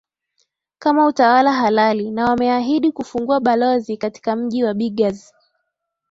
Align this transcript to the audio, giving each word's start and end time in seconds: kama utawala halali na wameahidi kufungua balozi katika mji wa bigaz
kama 0.79 1.05
utawala 1.07 1.53
halali 1.53 2.11
na 2.11 2.25
wameahidi 2.25 2.91
kufungua 2.91 3.39
balozi 3.41 3.97
katika 3.97 4.35
mji 4.35 4.63
wa 4.63 4.73
bigaz 4.73 5.31